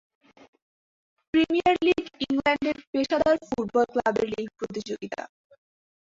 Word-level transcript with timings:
Premier 1.33 1.75
league 1.85 2.03
ইংল্যান্ডের 2.25 2.77
পেশাদার 2.91 3.37
football 3.47 3.85
ক্লাবের 3.93 4.27
লীগ 4.33 4.47
প্রতিযোগিতা। 4.59 5.21